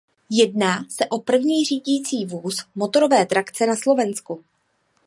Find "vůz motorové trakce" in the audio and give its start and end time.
2.25-3.67